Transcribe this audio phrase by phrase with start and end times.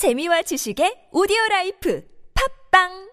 [0.00, 2.00] 재미와 지식의 오디오 라이프.
[2.32, 3.09] 팝빵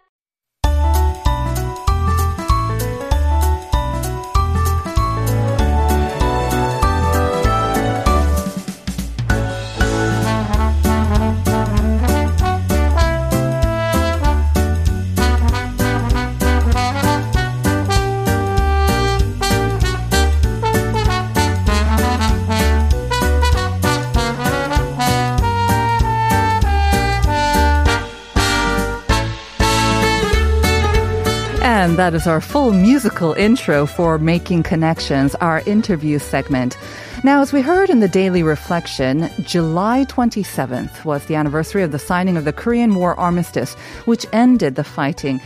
[31.97, 36.77] That is our full musical intro for Making Connections, our interview segment.
[37.23, 41.97] Now, as we heard in the Daily Reflection, July 27th was the anniversary of the
[41.97, 43.73] signing of the Korean War Armistice,
[44.05, 45.41] which ended the fighting.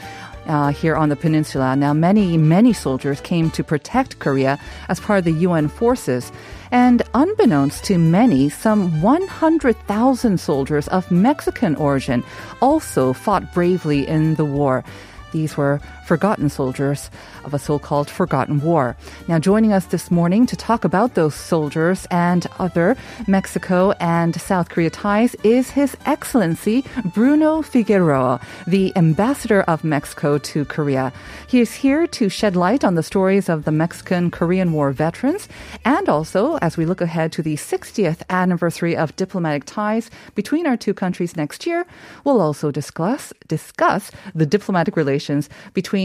[0.48, 1.76] Uh, here on the peninsula.
[1.76, 6.32] Now, many, many soldiers came to protect Korea as part of the UN forces.
[6.72, 12.24] And unbeknownst to many, some 100,000 soldiers of Mexican origin
[12.60, 14.84] also fought bravely in the war.
[15.32, 15.80] These were
[16.12, 17.10] forgotten soldiers
[17.46, 18.98] of a so-called forgotten war.
[19.30, 22.98] Now joining us this morning to talk about those soldiers and other
[23.30, 26.84] Mexico and South Korea ties is His Excellency
[27.16, 31.14] Bruno Figueroa, the ambassador of Mexico to Korea.
[31.48, 35.48] He is here to shed light on the stories of the Mexican-Korean War veterans
[35.86, 40.76] and also as we look ahead to the 60th anniversary of diplomatic ties between our
[40.76, 41.86] two countries next year,
[42.26, 46.01] we'll also discuss discuss the diplomatic relations between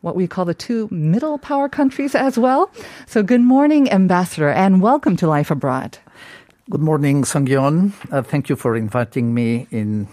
[0.00, 2.70] what we call the two middle power countries as well.
[3.06, 5.98] So good morning, Ambassador, and welcome to Life Abroad.
[6.70, 7.92] Good morning, Sangyeon.
[8.12, 10.06] Uh, thank you for inviting me in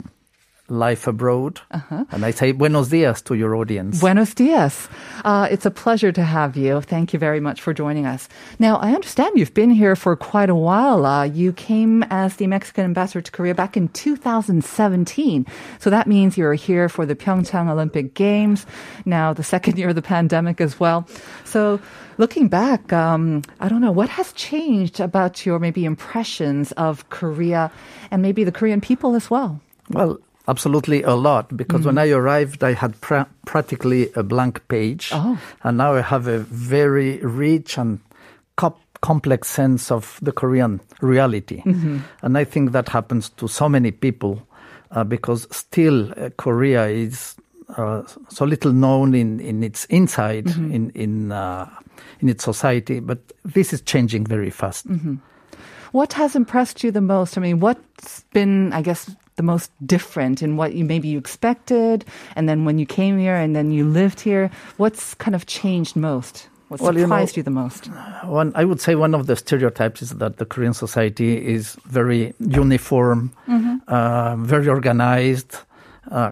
[0.67, 1.61] Life Abroad.
[1.69, 2.05] Uh-huh.
[2.11, 3.99] And I say buenos dias to your audience.
[3.99, 4.89] Buenos dias.
[5.23, 6.81] Uh, it's a pleasure to have you.
[6.81, 8.27] Thank you very much for joining us.
[8.57, 11.05] Now, I understand you've been here for quite a while.
[11.05, 15.45] Uh, you came as the Mexican ambassador to Korea back in 2017.
[15.79, 18.65] So that means you're here for the Pyeongchang Olympic Games,
[19.05, 21.07] now the second year of the pandemic as well.
[21.43, 21.79] So
[22.17, 27.71] looking back, um, I don't know, what has changed about your maybe impressions of Korea
[28.09, 29.61] and maybe the Korean people as well?
[29.89, 30.17] Well,
[30.47, 31.85] Absolutely a lot because mm.
[31.85, 35.09] when I arrived, I had pra- practically a blank page.
[35.11, 35.39] Oh.
[35.63, 37.99] And now I have a very rich and
[38.55, 41.61] co- complex sense of the Korean reality.
[41.63, 41.99] Mm-hmm.
[42.21, 44.47] And I think that happens to so many people
[44.91, 47.35] uh, because still uh, Korea is
[47.77, 50.71] uh, so little known in, in its inside, mm-hmm.
[50.71, 51.67] in, in, uh,
[52.19, 52.99] in its society.
[52.99, 54.87] But this is changing very fast.
[54.87, 55.15] Mm-hmm.
[55.91, 57.37] What has impressed you the most?
[57.37, 62.05] I mean, what's been, I guess, the most different in what you maybe you expected,
[62.35, 65.95] and then when you came here and then you lived here, what's kind of changed
[65.95, 66.47] most?
[66.67, 67.87] What well, surprised you, know, you, the most?
[68.23, 72.33] One, I would say one of the stereotypes is that the Korean society is very
[72.39, 73.77] uniform, mm-hmm.
[73.87, 75.57] uh, very organized.
[76.09, 76.31] Uh,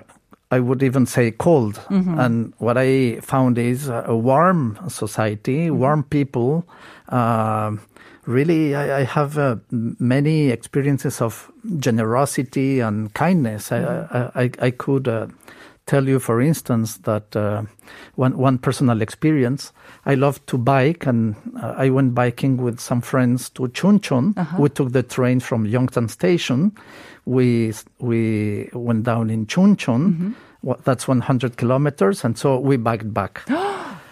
[0.49, 1.75] I would even say cold.
[1.89, 2.19] Mm-hmm.
[2.19, 5.77] And what I found is a warm society, mm-hmm.
[5.77, 6.65] warm people.
[7.09, 7.77] Uh,
[8.25, 13.69] really, I, I have uh, many experiences of generosity and kindness.
[13.69, 14.37] Mm-hmm.
[14.37, 15.27] I, I, I, could uh,
[15.85, 17.63] tell you, for instance, that uh,
[18.15, 19.71] one, one personal experience,
[20.05, 24.37] I love to bike, and uh, I went biking with some friends to Chuncheon.
[24.37, 24.57] Uh-huh.
[24.59, 26.71] We took the train from Yongsan Station.
[27.25, 30.13] We, we went down in Chuncheon.
[30.13, 30.71] Mm-hmm.
[30.85, 33.43] That's 100 kilometers, and so we biked back.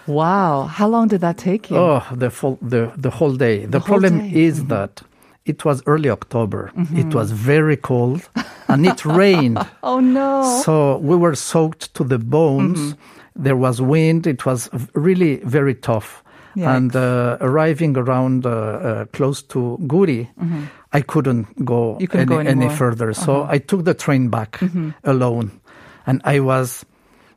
[0.08, 0.64] Wow.
[0.64, 1.78] How long did that take you?
[1.78, 3.62] Oh, the full, the, the whole day.
[3.62, 4.44] The, the problem day.
[4.44, 4.70] is mm-hmm.
[4.70, 5.02] that
[5.46, 6.72] it was early October.
[6.76, 6.98] Mm-hmm.
[6.98, 8.28] It was very cold
[8.68, 9.60] and it rained.
[9.84, 10.62] oh no.
[10.64, 12.80] So we were soaked to the bones.
[12.80, 13.44] Mm-hmm.
[13.44, 14.28] There was wind.
[14.28, 16.24] It was really very tough.
[16.56, 16.76] Yikes.
[16.76, 20.66] And uh, arriving around uh, uh, close to Guri, mm-hmm.
[20.92, 23.14] I couldn't go, couldn't any, go any, further.
[23.14, 23.52] So uh-huh.
[23.54, 24.90] I took the train back mm-hmm.
[25.06, 25.62] alone.
[26.06, 26.86] And I was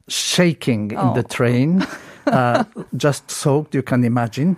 [0.09, 1.15] shaking in oh.
[1.15, 1.87] the train.
[2.39, 2.65] uh,
[2.97, 4.57] just soaked, you can imagine.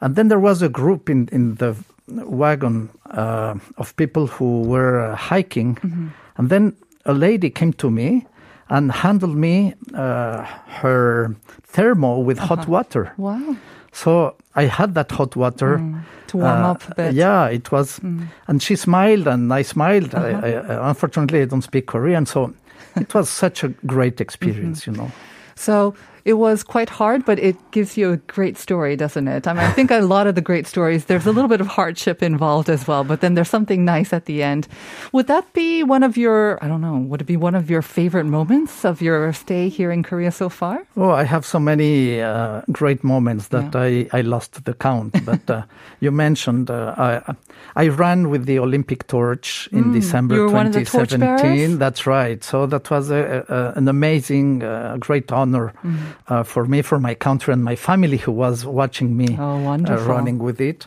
[0.00, 1.76] And then there was a group in, in the
[2.08, 5.76] wagon uh, of people who were uh, hiking.
[5.76, 6.08] Mm-hmm.
[6.36, 8.26] And then a lady came to me
[8.68, 10.44] and handed me uh,
[10.80, 12.56] her thermo with uh-huh.
[12.56, 13.12] hot water.
[13.16, 13.56] Wow.
[13.92, 15.78] So I had that hot water.
[15.78, 16.82] Mm, to warm uh, up.
[17.12, 17.98] Yeah, it was.
[18.00, 18.28] Mm.
[18.46, 20.14] And she smiled and I smiled.
[20.14, 20.40] Uh-huh.
[20.42, 22.26] I, I, unfortunately, I don't speak Korean.
[22.26, 22.54] So
[22.96, 24.92] it was such a great experience, mm-hmm.
[24.92, 25.12] you know.
[25.56, 25.94] So
[26.30, 29.42] it was quite hard, but it gives you a great story, doesn't it?
[29.48, 31.66] I mean, I think a lot of the great stories, there's a little bit of
[31.78, 34.68] hardship involved as well, but then there's something nice at the end.
[35.12, 37.82] Would that be one of your, I don't know, would it be one of your
[37.82, 40.76] favorite moments of your stay here in Korea so far?
[40.96, 44.06] Oh, I have so many uh, great moments that Yeah.
[44.12, 45.10] I, I lost the count.
[45.26, 45.62] But uh,
[46.00, 47.34] you mentioned uh, I,
[47.74, 50.38] I ran with the Olympic torch in December Mm.
[50.38, 51.78] you were one of the 2017.
[51.78, 52.44] That's right.
[52.44, 55.96] So that was a, a, an amazing, uh, great honor Mm.
[56.28, 60.04] Uh, for me, for my country, and my family who was watching me Oh, uh,
[60.06, 60.86] running with it.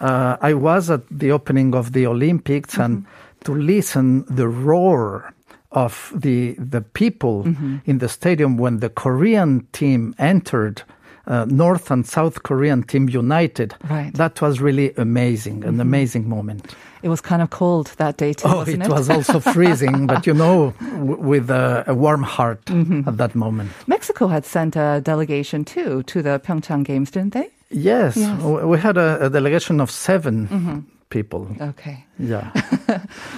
[0.00, 3.44] Uh, I was at the opening of the Olympics and Mm-hmm.
[3.44, 5.32] to listen the roar
[5.70, 7.76] of the the people Mm-hmm.
[7.84, 10.82] in the stadium when the Korean team entered.
[11.26, 13.74] Uh, North and South Korean team united.
[13.88, 14.08] Right.
[14.08, 14.16] Mm-hmm.
[14.18, 16.74] That was really amazing, an amazing moment.
[17.02, 18.92] It was kind of cold that day too, Oh, wasn't it it?
[18.92, 23.08] was also freezing, but you know, w- with a, a warm heart Mm-hmm.
[23.08, 23.70] at that moment.
[23.86, 27.48] Mexico had sent a delegation too to the Pyeongchang Games, didn't they?
[27.70, 28.28] Yes, Yes.
[28.40, 28.68] Mm-hmm.
[28.68, 30.84] we had a, a delegation of 7
[31.14, 31.46] people.
[31.60, 32.04] Okay.
[32.18, 32.50] Yeah.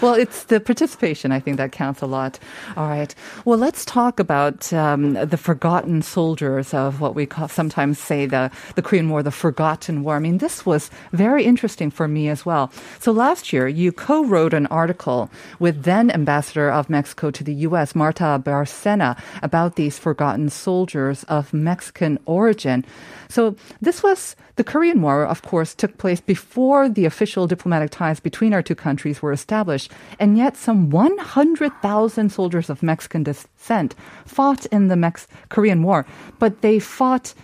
[0.03, 2.39] Well, it's the participation, I think, that counts a lot.
[2.77, 3.15] All right.
[3.47, 8.51] Well, let's talk about um, the forgotten soldiers of what we call, sometimes say the,
[8.75, 10.17] the Korean War, the forgotten war.
[10.17, 12.71] I mean, this was very interesting for me as well.
[13.01, 17.95] So last year, you co-wrote an article with then Ambassador of Mexico to the U.S.,
[17.95, 22.85] Martha Barcena, about these forgotten soldiers of Mexican origin.
[23.29, 28.21] So this was the Korean War, of course, took place before the official diplomatic ties
[28.21, 29.91] between our two countries were established,
[30.21, 36.07] and yet some 100,000 soldiers of Mexican descent fought in the Mex- Korean War,
[36.39, 37.35] but they fought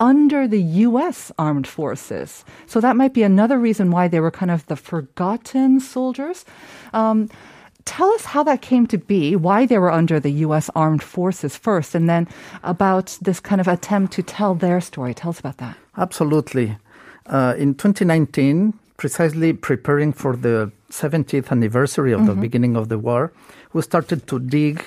[0.00, 1.30] under the U.S.
[1.38, 2.42] armed forces.
[2.66, 6.46] So that might be another reason why they were kind of the forgotten soldiers.
[6.94, 7.28] Um,
[7.84, 10.70] tell us how that came to be, why they were under the U.S.
[10.74, 12.26] armed forces first, and then
[12.62, 15.12] about this kind of attempt to tell their story.
[15.12, 15.76] Tell us about that.
[15.98, 16.78] Absolutely.
[17.26, 23.32] Uh, in 2019, precisely preparing for the 70th anniversary of the beginning of the war,
[23.72, 24.82] we started to dig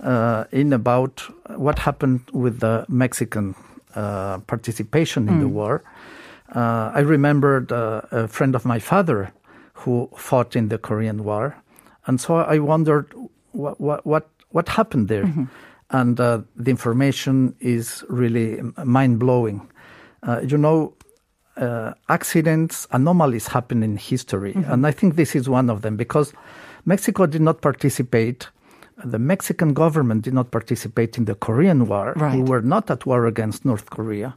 [0.00, 1.20] uh, in about
[1.56, 3.54] what happened with the Mexican
[3.94, 5.82] uh, participation in the war.
[6.54, 9.32] Uh, I remembered uh, a friend of my father
[9.74, 11.56] who fought in the Korean War,
[12.06, 13.12] and so I wondered
[13.52, 15.24] what what what, what happened there,
[15.90, 19.68] and uh, the information is really mind blowing.
[20.22, 20.92] Uh, you know,
[21.60, 24.52] uh, accidents, anomalies happen in history.
[24.72, 26.32] And I think this is one of them because
[26.84, 28.48] Mexico did not participate.
[29.04, 32.14] The Mexican government did not participate in the Korean War.
[32.36, 34.34] We were not at war against North Korea.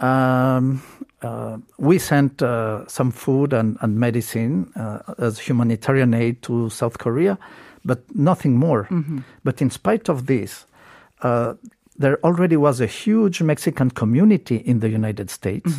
[0.00, 0.82] Um,
[1.22, 6.98] uh, we sent uh, some food and, and medicine uh, as humanitarian aid to South
[6.98, 7.38] Korea,
[7.84, 8.84] but nothing more.
[9.44, 10.66] But in spite of this,
[11.22, 11.54] uh,
[11.98, 15.72] there already was a huge Mexican community in the United States.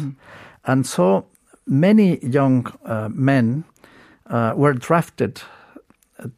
[0.67, 1.25] And so
[1.65, 3.63] many young uh, men
[4.29, 5.41] uh, were drafted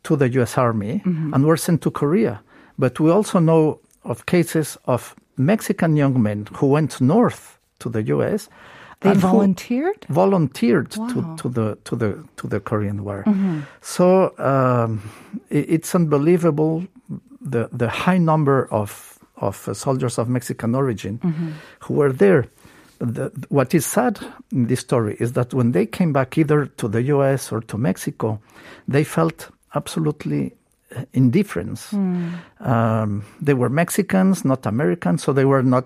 [0.04, 1.02] to the US Army
[1.34, 2.40] and were sent to Korea.
[2.78, 8.02] But we also know of cases of Mexican young men who went north to the
[8.04, 8.50] US.
[9.02, 10.06] They volunteered?
[10.10, 11.08] volunteered Wow.
[11.08, 13.24] to, to the to the to the Korean War.
[13.82, 15.00] So um,
[15.52, 16.84] i- it's unbelievable
[17.52, 21.20] the the high number of of soldiers of Mexican origin
[21.88, 22.44] who were there.
[23.00, 24.20] The, what is sad
[24.52, 27.52] in this story is that when they came back either to the U.S.
[27.52, 28.42] or to Mexico,
[28.88, 30.54] they felt absolutely
[30.96, 31.94] uh, indifference.
[32.60, 35.86] Um, they were Mexicans, not Americans, so they were not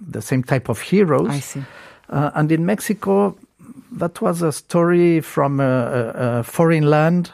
[0.00, 1.28] the same type of heroes.
[1.28, 1.64] I see.
[2.08, 3.36] Uh, and in Mexico,
[3.92, 7.32] that was a story from a, a, foreign land,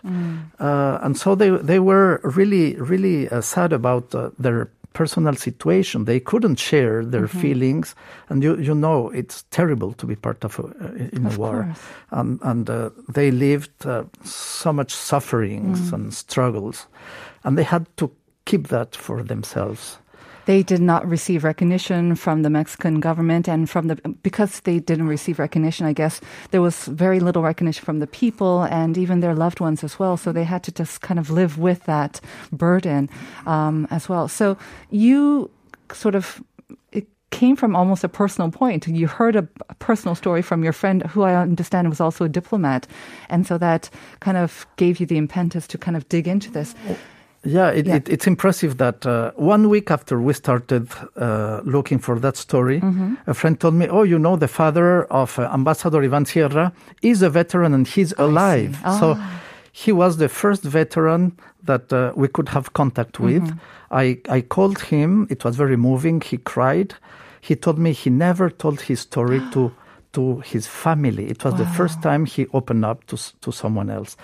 [0.59, 6.05] uh, and so they they were really really uh, sad about uh, their personal situation.
[6.05, 7.95] They couldn't share their feelings,
[8.29, 10.67] and you you know it's terrible to be part of a,
[11.15, 11.79] in Of a war, course.
[12.11, 16.87] and and uh, they lived uh, so much sufferings and struggles,
[17.45, 18.11] and they had to
[18.45, 20.00] keep that for themselves.
[20.51, 25.07] They did not receive recognition from the Mexican government and from the, because they didn't
[25.07, 29.37] receive recognition, I guess there was very little recognition from the people and even their
[29.37, 30.17] loved ones as well.
[30.17, 33.09] So they had to just kind of live with that burden
[33.47, 34.27] um, as well.
[34.27, 34.59] So
[34.91, 35.53] you
[35.93, 36.43] sort of,
[36.91, 38.89] it came from almost a personal point.
[38.89, 42.29] You heard a, a personal story from your friend, who I understand was also a
[42.29, 42.89] diplomat.
[43.29, 43.89] And so that
[44.19, 46.75] kind of gave you the impetus to kind of dig into this.
[47.43, 47.97] Yeah, it, Yeah.
[47.97, 52.81] It, it's impressive that uh, one week after we started uh, looking for that story,
[52.81, 53.15] Mm-hmm.
[53.27, 57.23] a friend told me, "Oh, you know, the father of uh, Ambassador Ivan Sierra is
[57.23, 59.41] a veteran and he's alive." So Ah.
[59.73, 61.33] he was the first veteran
[61.65, 63.45] that uh, we could have contact with.
[63.91, 65.27] I, I called him.
[65.31, 66.21] It was very moving.
[66.21, 66.95] He cried.
[67.41, 69.71] He told me he never told his story to
[70.13, 71.25] to his family.
[71.31, 74.17] It was the first time he opened up to to someone else.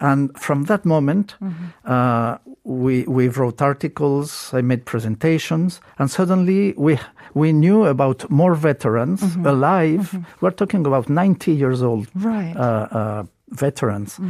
[0.00, 1.36] And from that moment,
[1.84, 4.50] uh, we we wrote articles.
[4.54, 6.98] I made presentations, and suddenly we
[7.34, 10.16] we knew about more veterans alive.
[10.40, 12.54] We're talking about ninety years old Right.
[12.56, 14.20] uh, uh, veterans.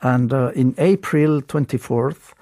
[0.00, 2.32] And uh, in April 24th,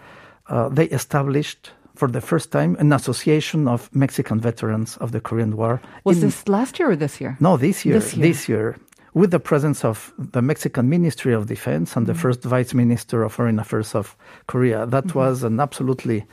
[0.49, 5.57] uh, they established for the first time an association of Mexican veterans of the Korean
[5.57, 5.81] War.
[6.05, 7.37] Was in- this last year or this year?
[7.39, 7.95] No, this year.
[8.01, 8.27] This year.
[8.27, 8.77] This year.
[9.15, 12.23] With the presence of the Mexican Ministry of Defense and the Mm-hmm.
[12.23, 14.17] first Vice Minister of Foreign Affairs of
[14.47, 14.87] Korea.
[14.87, 16.25] That was an absolutely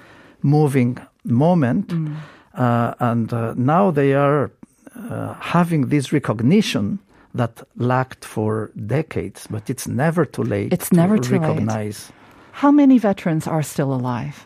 [0.41, 1.87] moving moment.
[1.89, 2.15] Mm.
[2.53, 4.49] Uh, and uh, now they are
[4.95, 6.99] uh, having this recognition
[7.35, 11.41] that lacked for decades, but it's never too late It's never to too late.
[11.47, 12.11] recognize.
[12.53, 14.45] How many veterans are still alive?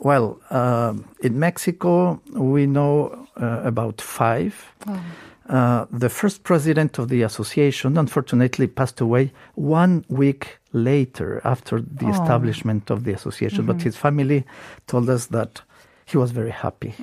[0.00, 2.94] Well, um in Mexico, we know
[3.36, 4.54] uh, about five.
[5.50, 12.08] Uh, the first president of the association, unfortunately, passed away one week later after the
[12.08, 13.66] establishment of the association.
[13.66, 14.44] But his family
[14.86, 15.62] told us that
[16.06, 16.94] he was very happy.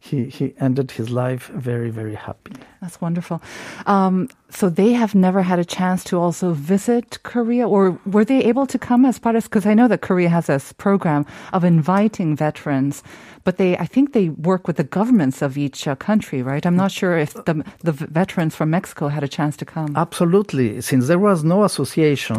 [0.00, 2.52] He, he ended his life very, very happy.
[2.80, 3.40] That's wonderful.
[3.86, 8.44] Um, so they have never had a chance to also visit Korea, or were they
[8.44, 9.44] able to come as part of?
[9.44, 13.02] Because I know that Korea has this program of inviting veterans,
[13.46, 16.66] but they, I think they work with the governments of each uh, country, right?
[16.66, 17.54] I'm not sure if the
[17.88, 19.90] the veterans from Mexico had a chance to come.
[19.94, 20.68] Absolutely.
[20.80, 22.36] Since there was no association,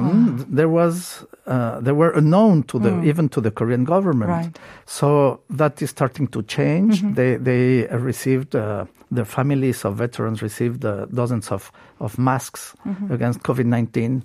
[0.59, 4.31] there was uh, they were unknown to the even to the Korean government.
[4.31, 4.59] Right.
[4.85, 6.93] So that is starting to change.
[7.15, 11.71] They they uh, received uh, the families of veterans received uh, dozens of
[12.05, 12.75] of masks
[13.09, 14.23] against COVID nineteen.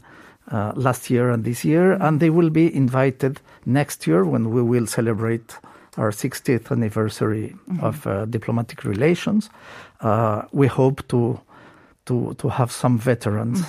[0.51, 4.61] Uh, last year and this year, and they will be invited next year when we
[4.61, 5.55] will celebrate
[5.97, 9.51] our 60th anniversary of uh, diplomatic relations.
[10.01, 11.41] Uh, we hope to
[12.07, 13.63] to to have some veterans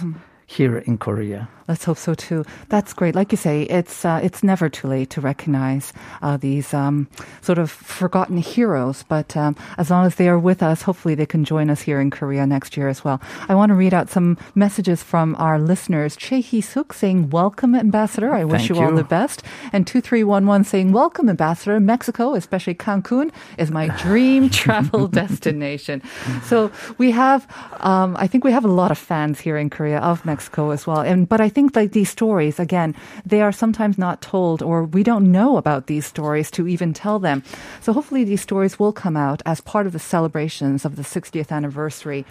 [0.48, 1.48] here in Korea.
[1.67, 2.46] Let's hope so too.
[2.70, 3.15] That's great.
[3.15, 7.08] Like you say, it's uh, it's never too late to recognize uh, these um,
[7.41, 9.03] sort of forgotten heroes.
[9.08, 12.01] But um, as long as they are with us, hopefully they can join us here
[12.01, 13.22] in Korea next year as well.
[13.48, 16.15] I want to read out some messages from our listeners.
[16.15, 18.34] Che Hee Suk saying, "Welcome, Ambassador.
[18.34, 21.79] I wish Thank you all the best." And two three one one saying, "Welcome, Ambassador.
[21.79, 26.01] Mexico, especially Cancun, is my dream travel destination."
[26.43, 27.48] So we have,
[27.79, 30.86] um, I think we have a lot of fans here in Korea of Mexico as
[30.86, 31.00] well.
[31.00, 32.95] And but I think like these stories again,
[33.25, 37.19] they are sometimes not told, or we don't know about these stories to even tell
[37.19, 37.43] them.
[37.81, 41.51] So hopefully these stories will come out as part of the celebrations of the 60th
[41.51, 42.25] anniversary.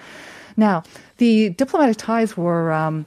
[0.57, 0.83] Now,
[1.19, 2.73] the diplomatic ties were.
[2.73, 3.07] Um,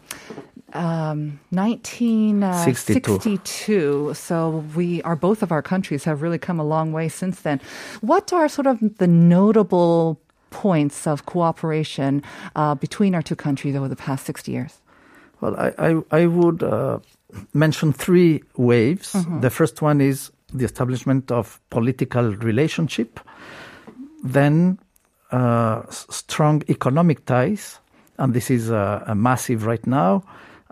[0.74, 4.14] um, 1962.
[4.14, 7.62] So we are both of our countries have really come a long way since then.
[8.02, 10.20] What are sort of the notable
[10.50, 12.24] points of cooperation
[12.56, 14.80] uh, between our two countries over the past 60 years?
[15.42, 17.00] Well, I I, I would uh,
[17.54, 19.16] mention three waves.
[19.42, 23.20] The first one is the establishment of political relationship,
[24.24, 24.80] then
[25.32, 27.80] uh, strong economic ties,
[28.18, 30.24] and this is uh, a massive right now.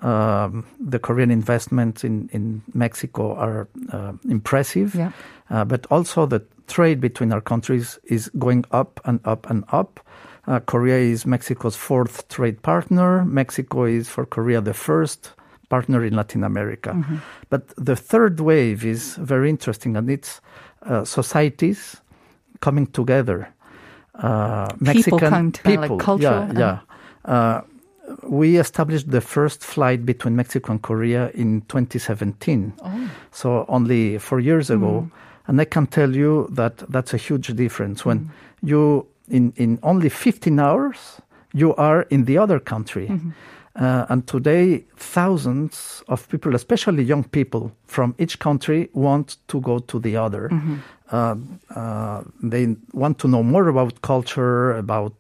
[0.02, 5.12] Um, the Korean investments in, in Mexico are uh, impressive, Yeah.
[5.50, 10.00] uh, but also the trade between our countries is going up and up and up.
[10.48, 13.24] Uh, Korea is Mexico's fourth trade partner.
[13.26, 15.32] Mexico is for Korea the first
[15.70, 16.92] partner in Latin America.
[17.50, 20.42] But the third wave is very interesting, and it's
[20.86, 22.02] uh, societies
[22.60, 23.48] coming together.
[24.16, 26.80] Uh, People coming together, like cultural, yeah, yeah.
[27.34, 27.62] Uh,
[28.28, 32.74] we established the first flight between Mexico and Korea in 2017.
[33.32, 35.10] So only four years ago.
[35.48, 38.06] And I can tell you that that's a huge difference.
[38.06, 38.30] When
[38.62, 41.22] you, in, in only 15 hours,
[41.54, 43.08] you are in the other country.
[43.76, 49.80] Uh, and today, thousands of people, especially young people from each country, want to go
[49.80, 50.50] to the other.
[51.12, 51.36] Uh,
[51.76, 55.14] uh, they want to know more about culture, about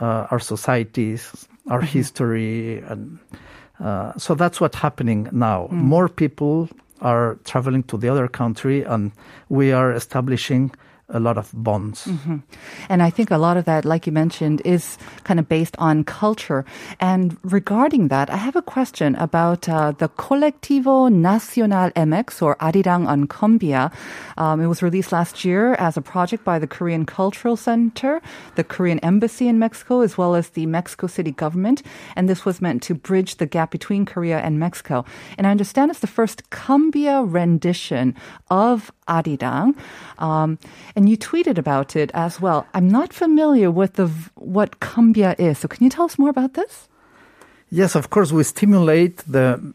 [0.00, 3.18] uh, our societies, our history, and
[3.80, 5.66] uh, so that's what's happening now.
[5.70, 6.68] More people
[7.00, 9.10] are traveling to the other country, and
[9.48, 10.70] we are establishing
[11.12, 12.06] a lot of bonds.
[12.88, 16.04] And I think a lot of that, like you mentioned, is kind of based on
[16.04, 16.64] culture.
[16.98, 23.06] And regarding that, I have a question about uh, the Colectivo Nacional MX or Arirang
[23.06, 23.92] on Cumbia.
[24.38, 28.20] Um, it was released last year as a project by the Korean Cultural Center,
[28.56, 31.82] the Korean Embassy in Mexico, as well as the Mexico City government.
[32.16, 35.04] And this was meant to bridge the gap between Korea and Mexico.
[35.36, 38.14] And I understand it's the first cumbia rendition
[38.50, 39.76] of Arirang.
[40.18, 40.58] Um,
[41.00, 42.66] and you tweeted about it as well.
[42.74, 45.56] I'm not familiar with the what cumbia is.
[45.60, 46.88] So can you tell us more about this?
[47.70, 49.72] Yes, of course, we stimulate the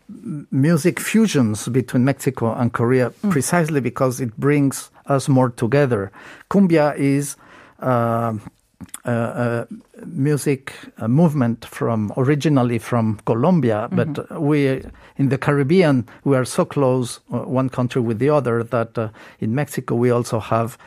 [0.52, 6.12] music fusions between Mexico and Korea precisely because it brings us more together.
[6.52, 7.38] Cumbia is
[7.82, 8.38] uh,
[9.06, 9.68] a, a
[10.06, 14.84] music a movement from originally from Colombia, but we
[15.18, 19.10] in the Caribbean we are so close uh, one country with the other that uh,
[19.40, 20.78] in Mexico we also have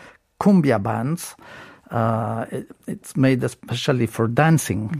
[0.41, 1.35] cumbia bands.
[1.91, 4.91] Uh, it, it's made especially for dancing,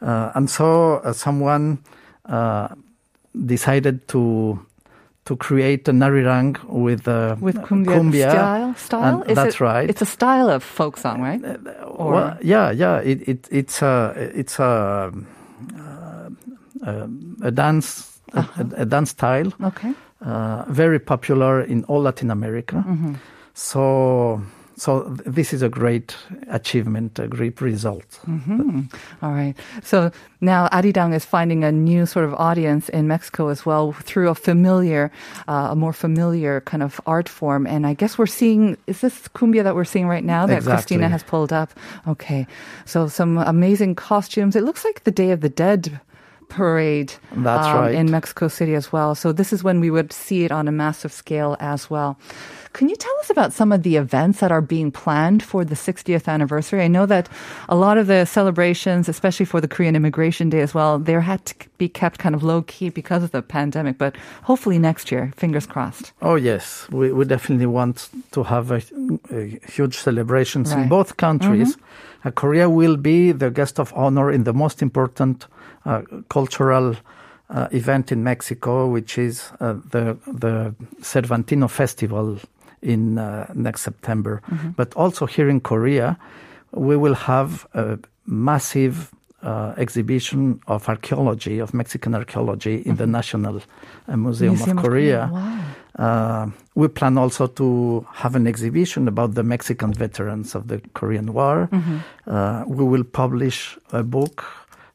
[0.00, 1.78] uh, and so uh, someone
[2.24, 2.68] uh,
[3.46, 4.58] decided to
[5.26, 8.74] to create an Arirang with uh, With cumbia, style?
[8.74, 9.20] style?
[9.20, 9.90] and Is that's it- right.
[9.90, 11.42] It's a style of folk song, right?
[11.84, 13.00] Or- Well, yeah, yeah.
[13.04, 15.12] It, it it's a it's a
[16.86, 17.06] uh,
[17.42, 18.44] a dance a,
[18.76, 19.92] a dance style, Okay.
[20.24, 22.82] uh, very popular in all Latin America.
[23.54, 24.40] So
[24.80, 26.16] so this is a great
[26.48, 28.18] achievement, a great result.
[29.20, 29.54] All right.
[29.82, 30.10] So
[30.40, 34.34] now Arirang is finding a new sort of audience in Mexico as well through a
[34.34, 35.12] familiar,
[35.48, 37.66] uh, a more familiar kind of art form.
[37.66, 40.96] And I guess we're seeing, is this cumbia that we're seeing right now that Exactly.
[40.96, 41.68] Christina has pulled up?
[42.08, 42.46] Okay.
[42.86, 44.56] So some amazing costumes.
[44.56, 46.00] It looks like the Day of the Dead
[46.48, 47.94] parade That's um, right.
[47.94, 49.14] in Mexico City as well.
[49.14, 52.18] So this is when we would see it on a massive scale as well.
[52.72, 55.74] Can you tell us about some of the events that are being planned for the
[55.74, 56.82] 60th anniversary?
[56.82, 57.28] I know that
[57.68, 61.44] a lot of the celebrations, especially for the Korean Immigration Day as well, they had
[61.46, 63.98] to be kept kind of low key because of the pandemic.
[63.98, 66.12] But hopefully next year, fingers crossed.
[66.22, 68.80] Oh yes, we, we definitely want to have a,
[69.32, 70.82] a huge celebrations in Right.
[70.82, 70.90] Mm-hmm.
[70.90, 71.76] both countries.
[72.24, 75.46] Uh, Korea will be the guest of honor in the most important
[75.84, 76.94] uh, cultural
[77.50, 80.72] uh, event in Mexico, which is uh, the the
[81.02, 82.38] Cervantino Festival
[82.82, 84.40] in uh, next September.
[84.50, 84.70] Mm-hmm.
[84.76, 86.16] But also here in Korea,
[86.72, 89.10] we will have a massive.
[89.42, 94.52] Uh, exhibition of archaeology, of Mexican archaeology in the National uh, Museum, Mm-hmm.
[94.52, 95.30] Museum of of Korea.
[95.32, 95.60] Korea,
[95.98, 101.32] Uh, we plan also to have an exhibition about the Mexican veterans of the Korean
[101.32, 101.68] War.
[102.26, 104.44] Uh, we will publish a book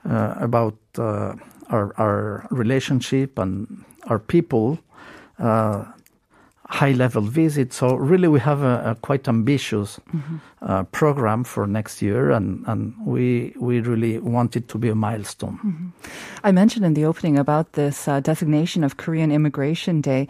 [0.06, 1.34] uh, about uh,
[1.70, 3.68] our, our relationship and
[4.10, 4.78] our people.
[6.70, 7.74] Uh, high level visit.
[7.74, 10.00] So really, we have a, a quite ambitious
[10.62, 14.96] uh, program for next year, and, and we we really want it to be a
[14.96, 15.94] milestone.
[16.44, 20.28] I mentioned in the opening about this uh, designation of Korean Immigration Day.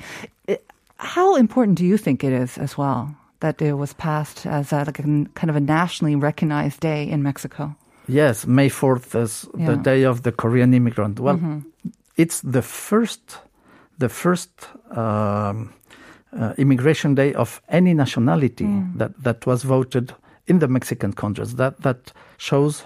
[0.98, 4.84] How important do you think it is as well that it was passed as a,
[4.86, 7.76] like a, kind of a nationally recognized day in Mexico?
[8.08, 9.72] Yes, May 4th is Yeah.
[9.72, 11.20] the day of the Korean immigrant.
[11.20, 11.40] Well,
[12.16, 13.40] it's the first,
[14.00, 14.50] the first
[14.98, 15.74] um,
[16.34, 20.14] uh, immigration day of any nationality that, that was voted
[20.48, 21.54] in the Mexican Congress.
[21.54, 22.84] That that shows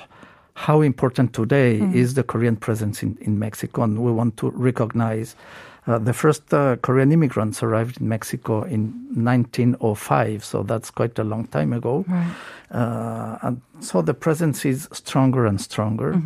[0.54, 5.36] how important today is the Korean presence in, in Mexico, and we want to recognize.
[5.88, 11.24] Uh, the first uh, Korean immigrants arrived in Mexico in 1905, so that's quite a
[11.24, 12.06] long time ago.
[12.70, 16.22] Uh, and so the presence is stronger and stronger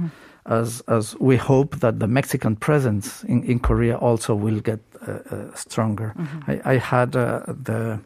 [0.45, 5.35] as, as we hope that the Mexican presence in, in Korea also will get uh,
[5.35, 6.13] uh, stronger.
[6.47, 7.99] I, I had uh, the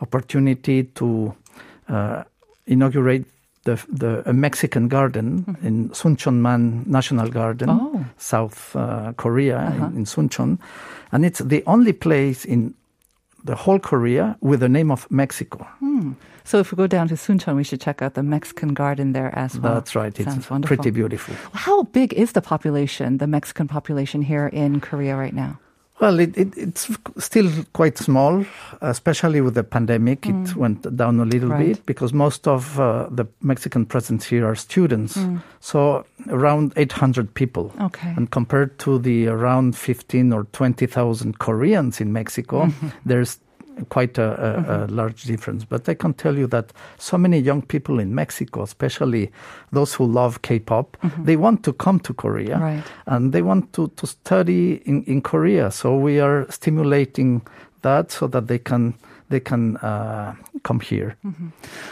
[0.00, 1.34] opportunity to
[1.88, 2.24] uh,
[2.66, 3.24] inaugurate
[3.64, 8.04] the, the, a Mexican garden in Suncheonman National Garden, Oh.
[8.18, 10.58] South uh, Korea, in, in Suncheon.
[11.12, 12.74] And it's the only place in
[13.42, 15.66] the whole Korea with the name of Mexico.
[16.44, 19.32] So if we go down to Suncheon, we should check out the Mexican garden there
[19.38, 19.74] as well.
[19.74, 20.18] That's right.
[20.18, 20.76] It's Sounds wonderful.
[20.76, 21.34] pretty beautiful.
[21.54, 25.58] How big is the population, the Mexican population here in Korea right now?
[26.00, 28.44] Well, it, it, it's still quite small,
[28.80, 30.26] especially with the pandemic.
[30.26, 31.52] It went down a little Mm.
[31.52, 31.66] Right.
[31.76, 35.16] bit because most of uh, the Mexican presence here are students.
[35.16, 35.40] Mm.
[35.60, 37.72] So around 800 people.
[37.80, 38.12] Okay.
[38.16, 42.88] And compared to the around 15 or 20,000 Koreans in Mexico, Mm-hmm.
[43.06, 43.38] there's
[43.88, 44.30] quite a,
[44.68, 45.64] a, a large difference.
[45.64, 49.30] But I can tell you that so many young people in Mexico, especially
[49.72, 52.62] those who love K-pop, they want to come to Korea Mm-hmm.
[52.62, 52.84] Right.
[53.06, 55.70] and they want to, to study in, in Korea.
[55.70, 57.42] So we are stimulating
[57.82, 58.94] that so that they can
[59.28, 61.16] they can uh, come here.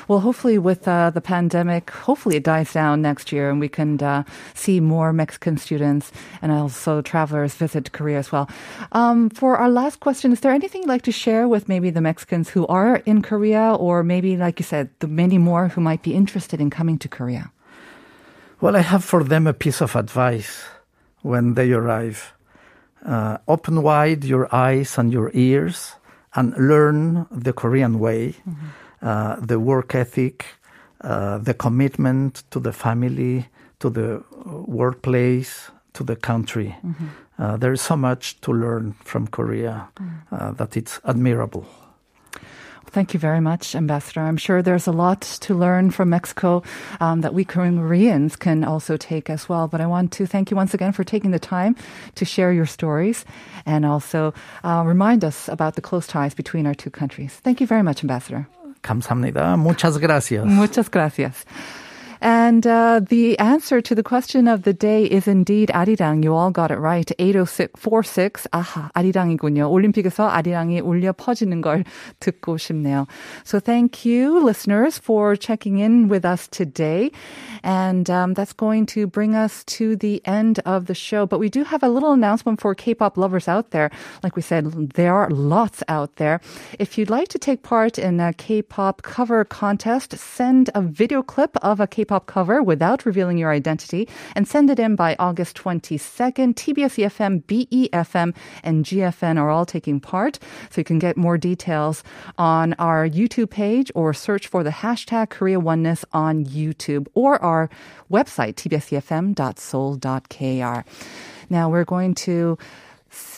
[0.09, 4.03] Well, hopefully with uh, the pandemic, hopefully it dies down next year and we can
[4.03, 8.51] uh, see more Mexican students and also travelers visit Korea as well.
[8.93, 12.01] Um, for our last question, is there anything you'd like to share with maybe the
[12.01, 16.03] Mexicans who are in Korea or maybe, like you said, the many more who might
[16.03, 17.51] be interested in coming to Korea?
[18.61, 20.65] Well, I have for them a piece of advice
[21.23, 22.35] when they arrive.
[23.05, 25.97] Uh, open wide your eyes and your ears
[26.35, 28.67] and learn the Korean way, mm-hmm.
[29.03, 30.47] uh, the work ethic,
[31.03, 33.47] uh, the commitment to the family,
[33.81, 34.23] to the
[34.67, 36.77] workplace, to the country.
[36.85, 37.07] Mm-hmm.
[37.39, 40.57] Uh, there is so much to learn from Korea mm.
[40.57, 41.67] that it's admirable.
[42.92, 44.22] Thank you very much, Ambassador.
[44.22, 46.64] I'm sure there's a lot to learn from Mexico
[47.00, 49.68] um, that we Koreans can also take as well.
[49.68, 51.76] But I want to thank you once again for taking the time
[52.16, 53.26] to share your stories
[53.66, 57.34] and also uh, remind us about the close ties between our two countries.
[57.44, 58.48] Thank you very much, Ambassador.
[58.82, 59.58] 감사합니다.
[59.58, 60.46] Muchas gracias.
[60.46, 61.46] Muchas gracias.
[62.22, 66.24] And uh, the answer to the question of the day is indeed 아리랑.
[66.24, 67.10] You all got it right.
[67.20, 68.48] 80646.
[68.52, 69.70] 아하, 아리랑이군요.
[69.70, 71.84] 올림픽에서 아리랑이 울려 퍼지는 걸
[72.20, 73.08] 듣고 싶네요.
[73.44, 77.12] So thank you, listeners, for checking in with us today.
[77.64, 81.26] And um, that's going to bring us to the end of the show.
[81.26, 83.92] But we do have a little announcement for K-pop lovers out there.
[84.24, 86.42] Like we said, there are lots out there.
[86.80, 91.56] If you'd like to take part in a K-pop cover contest, send a video clip
[91.62, 95.57] of a K-pop K-pop cover without revealing your identity and send it in by August
[95.57, 96.53] 22nd.
[96.55, 100.39] TBS EFM, BEFM, and GFN are all taking part.
[100.69, 102.05] So you can get more details
[102.37, 107.71] on our YouTube page or search for the hashtag Korea Oneness on YouTube or our
[108.11, 110.85] website, tbsefm.seoul.kr.
[111.49, 112.59] Now we're going to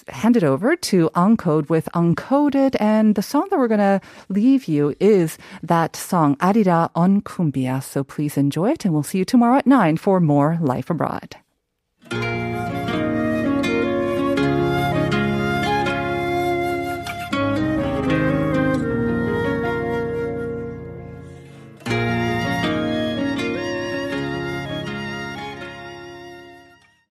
[0.08, 2.76] hand it over to Uncode with Uncoded.
[2.80, 7.82] And the song that we're going to leave you is that song, Arirang on Cumbia.
[7.82, 8.84] So please enjoy it.
[8.84, 11.36] And we'll see you tomorrow at 9 for more Life Abroad.